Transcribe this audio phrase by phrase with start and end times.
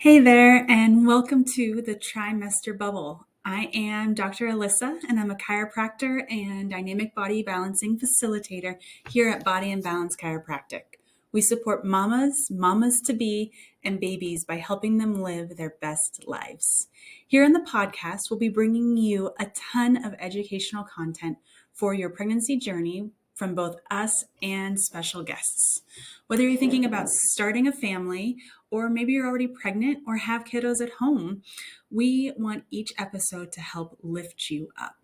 [0.00, 3.26] Hey there, and welcome to the trimester bubble.
[3.44, 4.46] I am Dr.
[4.46, 8.76] Elyssa, and I'm a chiropractor and dynamic body balancing facilitator
[9.10, 10.84] here at Body and Balance Chiropractic.
[11.32, 13.52] We support mamas, mamas to be,
[13.84, 16.88] and babies by helping them live their best lives.
[17.26, 21.36] Here in the podcast, we'll be bringing you a ton of educational content
[21.74, 25.80] for your pregnancy journey from both us and special guests.
[26.26, 28.36] Whether you're thinking about starting a family
[28.70, 31.42] or maybe you're already pregnant or have kiddos at home,
[31.90, 34.96] we want each episode to help lift you up.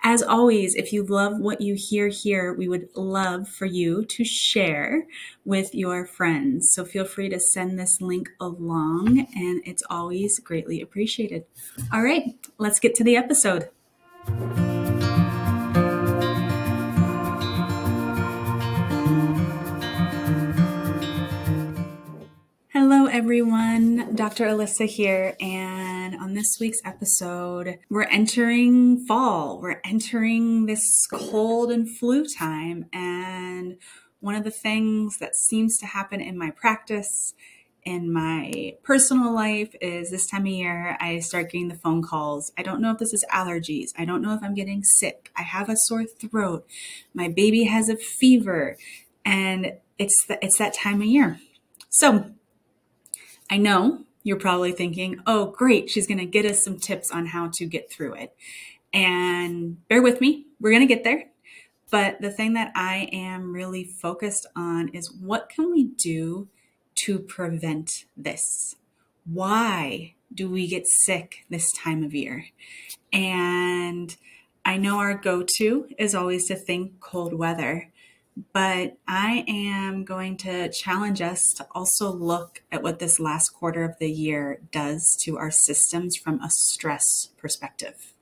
[0.09, 4.23] As always, if you love what you hear here, we would love for you to
[4.23, 5.05] share
[5.43, 6.71] with your friends.
[6.71, 11.43] So feel free to send this link along, and it's always greatly appreciated.
[11.91, 12.23] All right,
[12.57, 13.67] let's get to the episode.
[23.17, 24.13] Everyone.
[24.13, 24.45] Dr.
[24.45, 29.59] Elyssa here, and on this week's episode, we're entering fall.
[29.59, 33.79] We're entering this cold and flu time, and
[34.19, 37.33] one of the things that seems to happen in my practice,
[37.81, 42.51] in my personal life, is this time of year I start getting the phone calls.
[42.55, 43.87] I don't know if this is allergies.
[43.97, 45.31] I don't know if I'm getting sick.
[45.35, 46.67] I have a sore throat.
[47.15, 48.77] My baby has a fever,
[49.25, 51.39] and it's the, it's that time of year.
[51.89, 52.35] So
[53.49, 57.27] I know you're probably thinking, oh, great, she's going to get us some tips on
[57.27, 58.35] how to get through it.
[58.93, 61.25] And bear with me, we're going to get there.
[61.89, 66.49] But the thing that I am really focused on is what can we do
[66.95, 68.75] to prevent this?
[69.25, 72.47] Why do we get sick this time of year?
[73.13, 74.15] And
[74.65, 77.91] I know our go to is always to think cold weather,
[78.53, 83.83] but I am going to challenge us to also look at what this last quarter
[83.83, 88.13] of the year does to our systems from a stress perspective.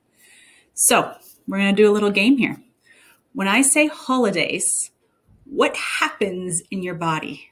[0.72, 1.14] So,
[1.46, 2.62] we're going to do a little game here.
[3.32, 4.90] When I say holidays,
[5.44, 7.50] what happens in your body?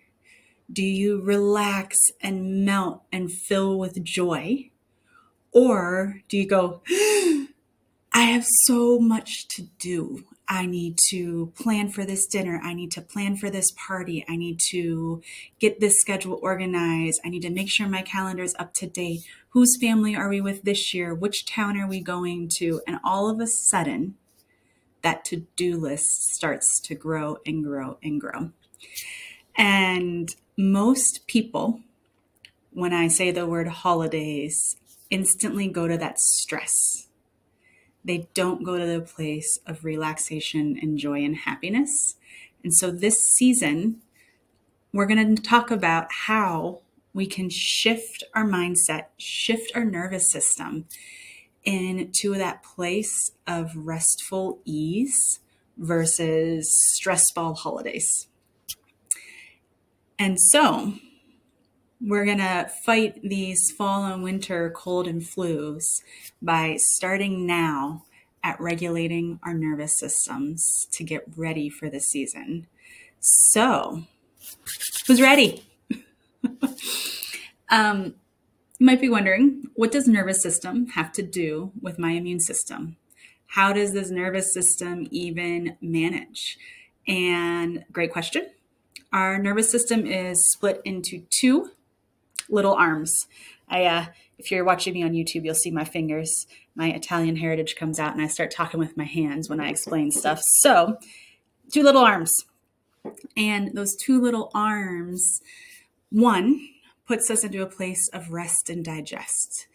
[0.72, 4.70] Do you relax and melt and fill with joy?
[5.52, 6.82] Or do you go,
[8.12, 10.24] I have so much to do.
[10.48, 12.60] I need to plan for this dinner.
[12.62, 14.24] I need to plan for this party.
[14.28, 15.22] I need to
[15.58, 17.20] get this schedule organized.
[17.24, 19.24] I need to make sure my calendar is up to date.
[19.50, 21.14] Whose family are we with this year?
[21.14, 22.82] Which town are we going to?
[22.86, 24.16] And all of a sudden,
[25.02, 28.50] that to do list starts to grow and grow and grow.
[29.56, 31.80] And most people,
[32.72, 34.76] when I say the word holidays,
[35.10, 37.08] instantly go to that stress
[38.04, 42.16] they don't go to the place of relaxation and joy and happiness.
[42.62, 44.02] And so this season,
[44.92, 46.80] we're going to talk about how
[47.12, 50.86] we can shift our mindset, shift our nervous system
[51.64, 55.40] into that place of restful ease
[55.78, 58.28] versus stress ball holidays.
[60.18, 60.94] And so,
[62.06, 66.02] we're going to fight these fall and winter cold and flus
[66.42, 68.04] by starting now
[68.42, 72.66] at regulating our nervous systems to get ready for the season.
[73.20, 74.02] So,
[75.06, 75.64] who's ready?
[77.70, 78.14] um,
[78.78, 82.96] you might be wondering what does nervous system have to do with my immune system?
[83.46, 86.58] How does this nervous system even manage?
[87.08, 88.50] And great question.
[89.10, 91.70] Our nervous system is split into two
[92.48, 93.12] little arms.
[93.68, 94.06] I, uh,
[94.38, 96.46] if you're watching me on YouTube, you'll see my fingers.
[96.74, 100.10] My Italian heritage comes out, and I start talking with my hands when I explain
[100.10, 100.40] stuff.
[100.60, 100.98] So,
[101.72, 102.32] two little arms.
[103.36, 105.40] And those two little arms,
[106.10, 106.68] one
[107.06, 109.66] puts us into a place of rest and digest.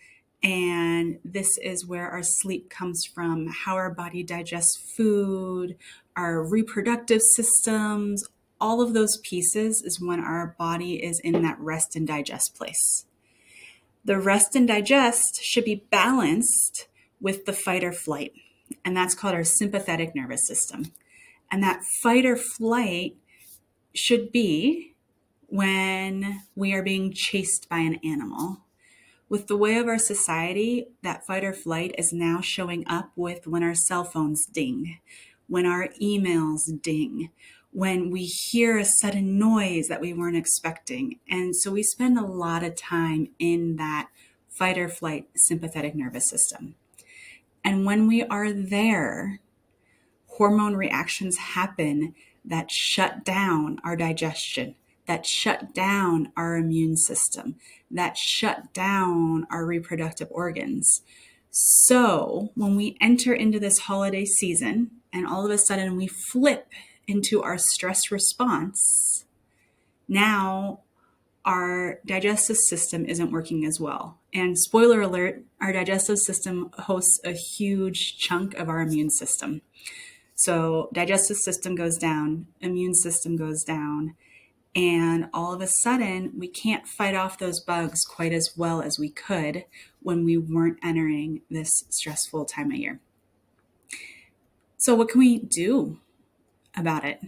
[0.41, 5.75] And this is where our sleep comes from, how our body digests food,
[6.15, 8.23] our reproductive systems,
[8.61, 13.05] all of those pieces is when our body is in that rest and digest place.
[14.05, 16.87] The rest and digest should be balanced
[17.21, 18.33] with the fight or flight,
[18.85, 20.91] and that's called our sympathetic nervous system.
[21.51, 23.15] And that fight or flight
[23.93, 24.95] should be
[25.47, 28.61] when we are being chased by an animal.
[29.27, 33.45] With the way of our society, that fight or flight is now showing up with
[33.47, 34.99] when our cell phones ding,
[35.47, 37.29] when our emails ding,
[37.71, 41.19] when we hear a sudden noise that we weren't expecting.
[41.29, 44.09] And so we spend a lot of time in that
[44.47, 46.75] fight or flight sympathetic nervous system.
[47.63, 49.39] And when we are there,
[50.27, 54.75] hormone reactions happen that shut down our digestion,
[55.05, 57.55] that shut down our immune system,
[57.91, 61.01] that shut down our reproductive organs.
[61.51, 66.67] So when we enter into this holiday season and all of a sudden we flip
[67.09, 69.25] into our stress response,
[70.07, 70.81] now
[71.43, 74.19] our digestive system isn't working as well.
[74.33, 79.61] And spoiler alert, our digestive system hosts a huge chunk of our immune system.
[80.35, 84.15] So, digestive system goes down, immune system goes down,
[84.75, 88.99] and all of a sudden, we can't fight off those bugs quite as well as
[88.99, 89.65] we could
[90.01, 92.99] when we weren't entering this stressful time of year.
[94.77, 95.99] So, what can we do
[96.75, 97.21] about it?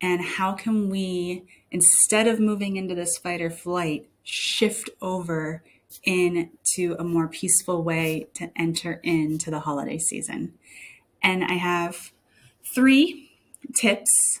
[0.00, 5.62] And how can we, instead of moving into this fight or flight, shift over
[6.02, 10.54] into a more peaceful way to enter into the holiday season?
[11.22, 12.12] And I have
[12.74, 13.30] three
[13.74, 14.40] tips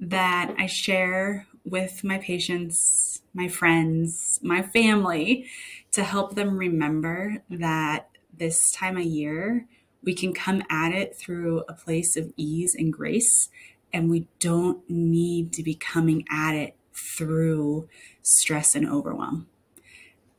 [0.00, 5.46] that I share with my patients, my friends, my family
[5.92, 9.66] to help them remember that this time of year
[10.04, 13.48] we can come at it through a place of ease and grace
[13.94, 17.88] and we don't need to be coming at it through
[18.22, 19.46] stress and overwhelm.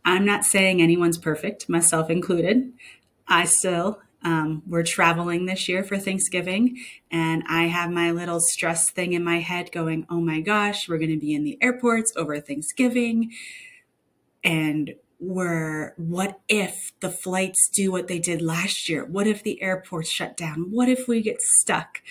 [0.04, 2.74] I'm not saying anyone's perfect, myself included.
[3.28, 6.78] I still, um, we're traveling this year for Thanksgiving,
[7.10, 11.00] and I have my little stress thing in my head going, oh my gosh, we're
[11.00, 13.32] going to be in the airports over Thanksgiving.
[14.44, 19.06] And we're, what if the flights do what they did last year?
[19.06, 20.72] What if the airports shut down?
[20.72, 22.02] What if we get stuck?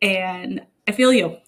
[0.00, 1.38] And I feel you.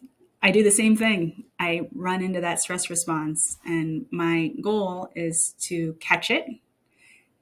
[0.43, 1.45] I do the same thing.
[1.59, 6.47] I run into that stress response, and my goal is to catch it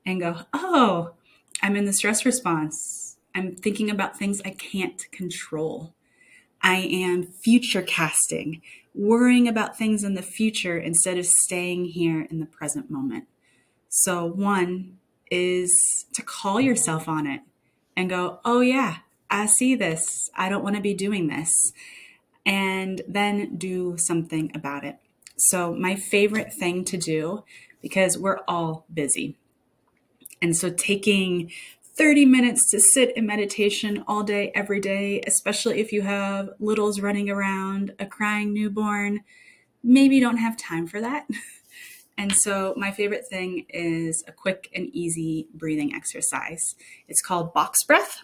[0.06, 1.10] and go, oh,
[1.62, 3.18] I'm in the stress response.
[3.34, 5.92] I'm thinking about things I can't control.
[6.62, 8.62] I am future casting,
[8.94, 13.26] worrying about things in the future instead of staying here in the present moment.
[13.98, 14.98] So, one
[15.30, 17.40] is to call yourself on it
[17.96, 18.98] and go, oh, yeah,
[19.30, 20.28] I see this.
[20.36, 21.72] I don't want to be doing this.
[22.44, 24.98] And then do something about it.
[25.38, 27.44] So, my favorite thing to do,
[27.80, 29.38] because we're all busy.
[30.42, 31.50] And so, taking
[31.94, 37.00] 30 minutes to sit in meditation all day, every day, especially if you have littles
[37.00, 39.20] running around, a crying newborn,
[39.82, 41.26] maybe don't have time for that.
[42.18, 46.74] And so, my favorite thing is a quick and easy breathing exercise.
[47.08, 48.22] It's called box breath.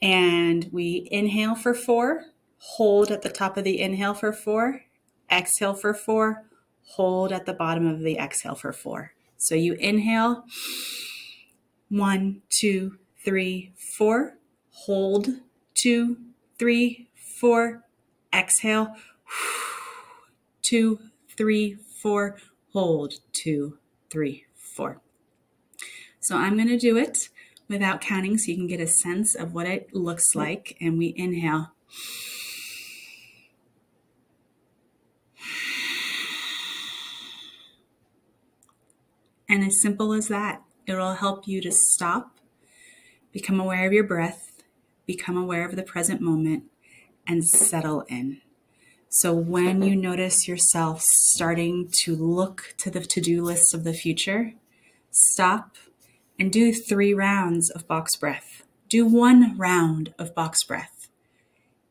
[0.00, 2.24] And we inhale for four,
[2.58, 4.82] hold at the top of the inhale for four,
[5.30, 6.44] exhale for four,
[6.82, 9.12] hold at the bottom of the exhale for four.
[9.36, 10.44] So you inhale
[11.88, 14.38] one, two, three, four,
[14.70, 15.28] hold
[15.74, 16.16] two,
[16.58, 17.08] three,
[17.38, 17.82] four,
[18.32, 18.94] exhale
[20.62, 20.98] two,
[21.36, 22.36] three, four,
[22.74, 23.78] hold two,
[24.10, 25.00] three, four.
[26.20, 27.30] So I'm going to do it
[27.66, 30.76] without counting so you can get a sense of what it looks like.
[30.82, 31.72] And we inhale.
[39.48, 42.38] And as simple as that, it'll help you to stop,
[43.32, 44.62] become aware of your breath,
[45.06, 46.64] become aware of the present moment,
[47.26, 48.42] and settle in.
[49.16, 53.92] So when you notice yourself starting to look to the to do lists of the
[53.92, 54.54] future,
[55.12, 55.76] stop
[56.36, 58.64] and do three rounds of box breath.
[58.88, 61.08] Do one round of box breath.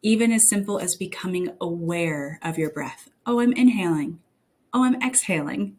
[0.02, 3.08] Even as simple as becoming aware of your breath.
[3.26, 4.20] Oh, I'm inhaling.
[4.74, 5.78] Oh, I'm exhaling.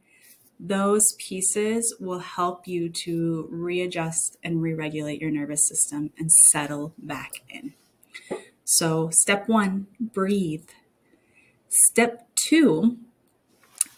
[0.59, 6.95] Those pieces will help you to readjust and re regulate your nervous system and settle
[6.97, 7.75] back in.
[8.65, 10.71] So, step one, breathe.
[11.91, 12.99] Step two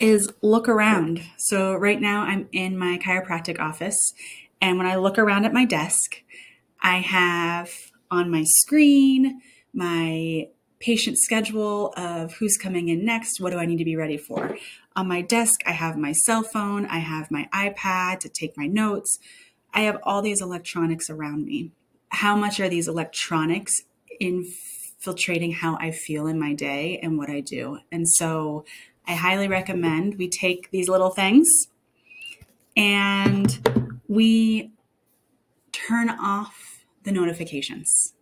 [0.01, 1.23] is look around.
[1.37, 4.15] So, right now I'm in my chiropractic office
[4.61, 6.23] and when I look around at my desk,
[6.81, 7.71] I have
[8.11, 9.41] on my screen
[9.75, 10.49] my
[10.81, 14.57] patient schedule of who's coming in next, what do I need to be ready for.
[14.95, 18.67] On my desk, I have my cell phone, I have my iPad to take my
[18.67, 19.19] notes.
[19.75, 21.73] I have all these electronics around me.
[22.09, 23.83] How much are these electronics
[24.99, 27.79] infiltrating how I feel in my day and what I do?
[27.93, 28.65] And so
[29.07, 31.69] I highly recommend we take these little things
[32.77, 34.73] and we
[35.73, 38.15] turn off the notifications.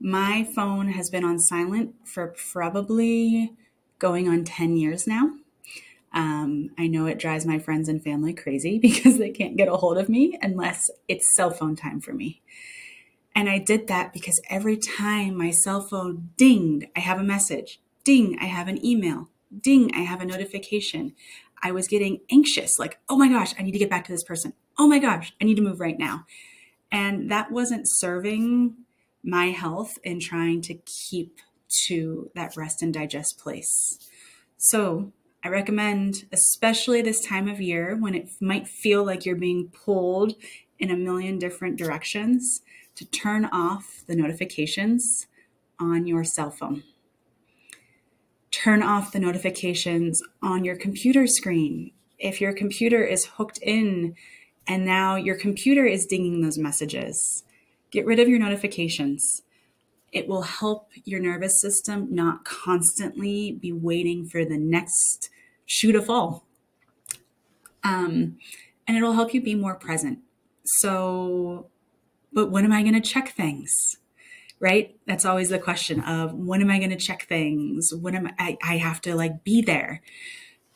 [0.00, 3.52] My phone has been on silent for probably
[3.98, 5.32] going on 10 years now.
[6.14, 9.76] Um, I know it drives my friends and family crazy because they can't get a
[9.76, 12.40] hold of me unless it's cell phone time for me.
[13.38, 17.80] And I did that because every time my cell phone dinged, I have a message.
[18.02, 19.28] Ding, I have an email.
[19.56, 21.12] Ding, I have a notification.
[21.62, 24.24] I was getting anxious, like, oh my gosh, I need to get back to this
[24.24, 24.54] person.
[24.76, 26.26] Oh my gosh, I need to move right now.
[26.90, 28.74] And that wasn't serving
[29.22, 31.38] my health in trying to keep
[31.86, 34.00] to that rest and digest place.
[34.56, 35.12] So
[35.44, 40.34] I recommend, especially this time of year when it might feel like you're being pulled
[40.80, 42.62] in a million different directions,
[42.98, 45.26] to turn off the notifications
[45.80, 46.82] on your cell phone
[48.50, 51.92] turn off the notifications on your computer screen.
[52.18, 54.14] If your computer is hooked in
[54.66, 57.44] and now your computer is dinging those messages,
[57.90, 59.42] get rid of your notifications.
[60.10, 65.30] It will help your nervous system not constantly be waiting for the next
[65.66, 66.44] shoe to fall.
[67.84, 68.38] Um,
[68.86, 70.18] and it'll help you be more present.
[70.64, 71.68] So,
[72.32, 73.96] but when am I going to check things?
[74.60, 74.96] right?
[75.06, 77.92] That's always the question of when am I going to check things?
[77.94, 80.02] When am I, I have to like be there.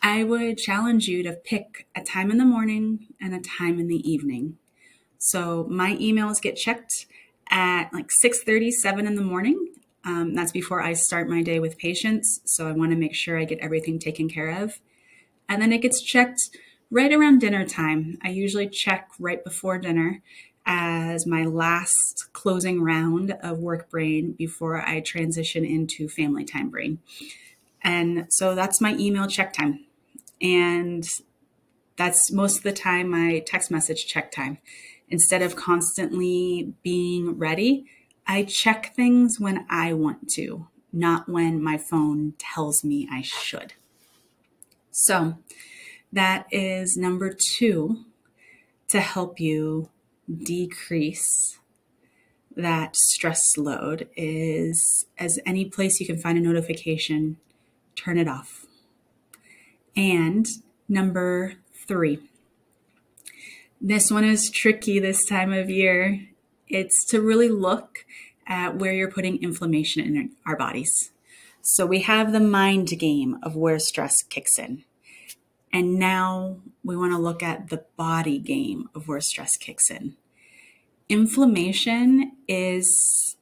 [0.03, 3.89] I would challenge you to pick a time in the morning and a time in
[3.89, 4.59] the evening.
[5.19, 7.07] So my emails get checked
[7.51, 9.69] at like 6:37 in the morning.
[10.05, 12.41] Um, that's before I start my day with patients.
[12.45, 14.81] So I want to make sure I get everything taken care of.
[15.49, 16.41] And then it gets checked
[16.91, 18.19] right around dinner time.
[18.23, 20.21] I usually check right before dinner
[20.65, 27.01] as my last closing round of work brain before I transition into family time brain.
[27.83, 29.85] And so that's my email check time.
[30.41, 31.09] And
[31.97, 34.59] that's most of the time my text message check time.
[35.09, 37.87] Instead of constantly being ready,
[38.27, 43.75] I check things when I want to, not when my phone tells me I should.
[44.91, 45.39] So
[46.13, 48.05] that is number two
[48.89, 49.89] to help you
[50.39, 51.59] decrease
[52.57, 57.39] that stress load is as any place you can find a notification,
[57.97, 58.67] turn it off.
[59.97, 60.47] And
[60.89, 61.55] number
[61.87, 62.19] three,
[63.81, 66.29] this one is tricky this time of year.
[66.69, 68.05] It's to really look
[68.47, 71.11] at where you're putting inflammation in our bodies.
[71.63, 74.85] So we have the mind game of where stress kicks in.
[75.73, 80.17] And now we want to look at the body game of where stress kicks in.
[81.09, 83.37] Inflammation is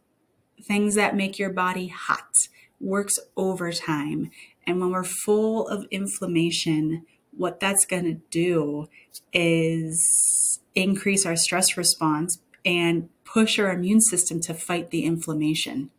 [0.63, 2.33] things that make your body hot,
[2.81, 4.31] works overtime.
[4.67, 7.05] And when we're full of inflammation,
[7.37, 8.89] what that's going to do
[9.33, 15.91] is increase our stress response and push our immune system to fight the inflammation.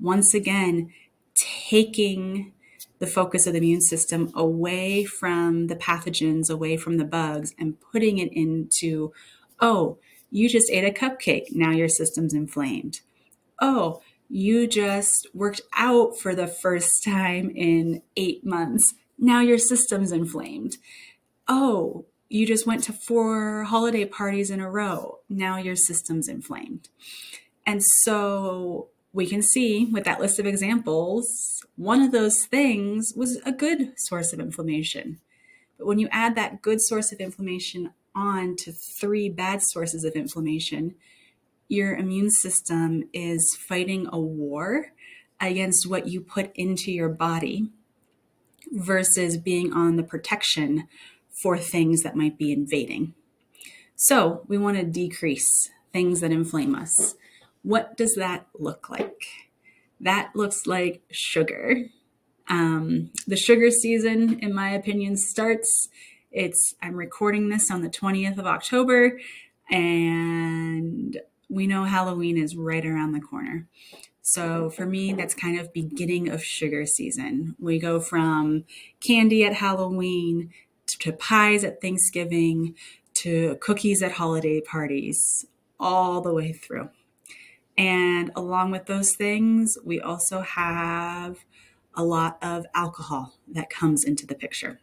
[0.00, 0.92] Once again,
[1.36, 2.52] taking
[2.98, 7.80] the focus of the immune system away from the pathogens, away from the bugs, and
[7.80, 9.12] putting it into,
[9.60, 9.98] oh,
[10.30, 11.52] you just ate a cupcake.
[11.52, 13.00] Now your system's inflamed.
[13.60, 18.94] Oh, you just worked out for the first time in eight months.
[19.18, 20.76] Now your system's inflamed.
[21.48, 25.20] Oh, you just went to four holiday parties in a row.
[25.28, 26.88] Now your system's inflamed.
[27.66, 33.40] And so we can see with that list of examples, one of those things was
[33.46, 35.20] a good source of inflammation.
[35.78, 40.14] But when you add that good source of inflammation on to three bad sources of
[40.14, 40.94] inflammation,
[41.68, 44.92] your immune system is fighting a war
[45.40, 47.70] against what you put into your body
[48.72, 50.88] versus being on the protection
[51.42, 53.14] for things that might be invading.
[53.94, 57.14] So, we want to decrease things that inflame us.
[57.62, 59.24] What does that look like?
[60.00, 61.86] That looks like sugar.
[62.48, 65.88] Um, the sugar season, in my opinion, starts.
[66.30, 69.18] It's I'm recording this on the 20th of October,
[69.70, 71.18] and
[71.48, 73.66] we know Halloween is right around the corner.
[74.20, 77.56] So for me, that's kind of beginning of sugar season.
[77.58, 78.64] We go from
[79.00, 80.50] candy at Halloween
[81.00, 82.74] to pies at Thanksgiving
[83.14, 85.46] to cookies at holiday parties,
[85.80, 86.90] all the way through.
[87.78, 91.38] And along with those things, we also have
[91.94, 94.80] a lot of alcohol that comes into the picture.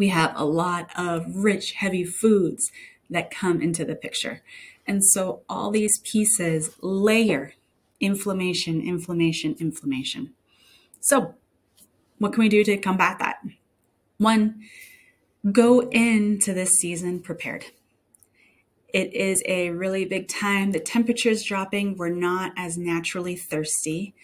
[0.00, 2.72] We have a lot of rich, heavy foods
[3.10, 4.40] that come into the picture.
[4.86, 7.52] And so all these pieces layer
[8.00, 10.32] inflammation, inflammation, inflammation.
[11.00, 11.34] So,
[12.16, 13.42] what can we do to combat that?
[14.16, 14.62] One,
[15.52, 17.66] go into this season prepared.
[18.94, 20.72] It is a really big time.
[20.72, 21.98] The temperature is dropping.
[21.98, 24.14] We're not as naturally thirsty.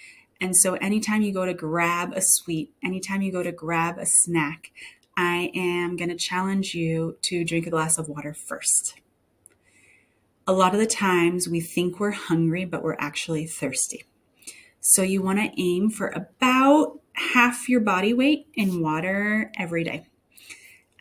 [0.41, 4.07] And so, anytime you go to grab a sweet, anytime you go to grab a
[4.07, 4.71] snack,
[5.17, 9.01] I am going to challenge you to drink a glass of water first.
[10.47, 14.05] A lot of the times we think we're hungry, but we're actually thirsty.
[14.81, 20.07] So, you want to aim for about half your body weight in water every day.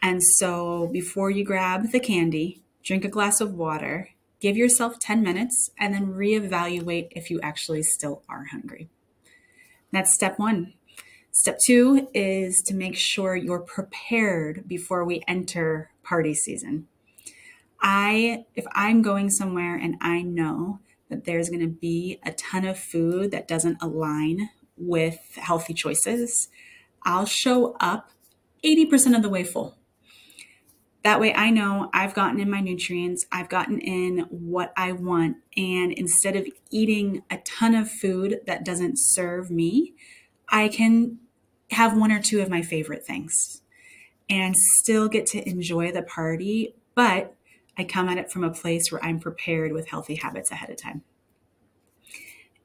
[0.01, 5.23] And so before you grab the candy, drink a glass of water, give yourself 10
[5.23, 8.89] minutes, and then reevaluate if you actually still are hungry.
[9.91, 10.73] That's step one.
[11.35, 16.87] Step two is to make sure you're prepared before we enter party season.
[17.81, 22.63] I, if I'm going somewhere and I know that there's going to be a ton
[22.65, 26.47] of food that doesn't align with healthy choices,
[27.03, 28.11] I'll show up
[28.63, 29.77] 80% of the way full.
[31.03, 35.35] That way, I know I've gotten in my nutrients, I've gotten in what I want.
[35.57, 39.95] And instead of eating a ton of food that doesn't serve me,
[40.47, 41.19] I can
[41.71, 43.61] have one or two of my favorite things
[44.29, 46.75] and still get to enjoy the party.
[46.95, 47.35] But
[47.77, 50.77] I come at it from a place where I'm prepared with healthy habits ahead of
[50.77, 51.03] time.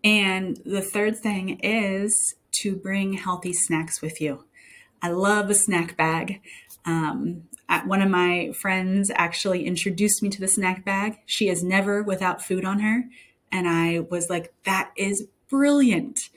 [0.02, 4.44] And the third thing is to bring healthy snacks with you.
[5.02, 6.40] I love a snack bag.
[6.84, 7.42] Um,
[7.84, 11.18] one of my friends actually introduced me to the snack bag.
[11.26, 13.04] She is never without food on her.
[13.52, 16.28] And I was like, that is brilliant.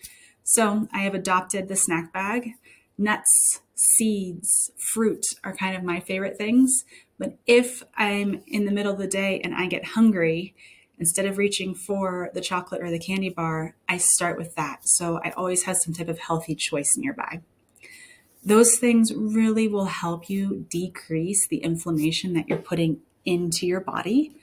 [0.44, 2.52] So I have adopted the snack bag.
[2.98, 6.84] Nuts, seeds, fruit are kind of my favorite things.
[7.18, 10.54] But if I'm in the middle of the day and I get hungry
[11.00, 14.88] instead of reaching for the chocolate or the candy bar, I start with that.
[14.88, 17.42] So I always have some type of healthy choice nearby.
[18.46, 24.36] Those things really will help you decrease the inflammation that you're putting into your body.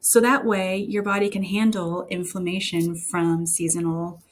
[0.00, 4.22] So that way, your body can handle inflammation from seasonal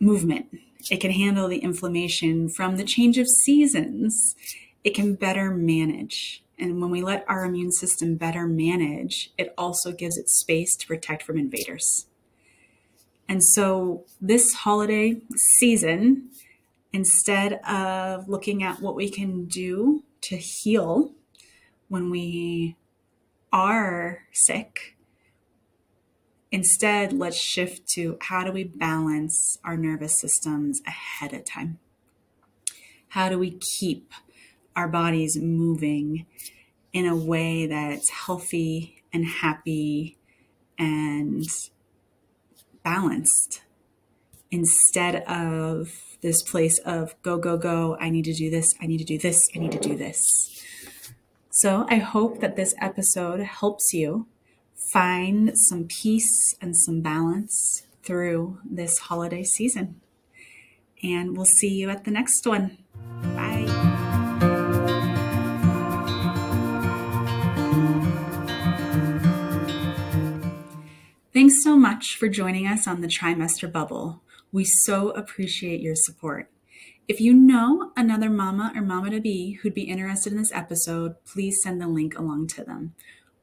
[0.00, 0.46] movement.
[0.90, 4.34] It can handle the inflammation from the change of seasons.
[4.82, 6.42] It can better manage.
[6.58, 10.86] And when we let our immune system better manage, it also gives it space to
[10.86, 12.06] protect from invaders.
[13.28, 16.30] And so, this holiday season,
[16.92, 21.12] instead of looking at what we can do to heal
[21.88, 22.76] when we
[23.52, 24.96] are sick,
[26.52, 31.78] instead, let's shift to how do we balance our nervous systems ahead of time?
[33.08, 34.12] How do we keep
[34.76, 36.26] our bodies moving
[36.92, 40.16] in a way that's healthy and happy
[40.78, 41.44] and
[42.82, 43.62] balanced
[44.50, 47.96] instead of this place of go, go, go.
[48.00, 48.74] I need to do this.
[48.80, 49.40] I need to do this.
[49.54, 50.62] I need to do this.
[51.50, 54.26] So I hope that this episode helps you
[54.92, 60.00] find some peace and some balance through this holiday season.
[61.02, 62.78] And we'll see you at the next one.
[63.22, 63.66] Bye.
[71.32, 74.22] Thanks so much for joining us on the trimester bubble.
[74.52, 76.50] We so appreciate your support.
[77.08, 81.14] If you know another mama or mama to be who'd be interested in this episode,
[81.24, 82.94] please send the link along to them.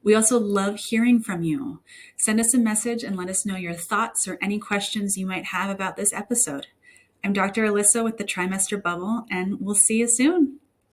[0.08, 1.82] We also love hearing from you.
[2.16, 5.44] Send us a message and let us know your thoughts or any questions you might
[5.44, 6.68] have about this episode.
[7.22, 7.66] I'm Dr.
[7.66, 10.60] Elyssa with the Trimester Bubble, and we'll see you soon.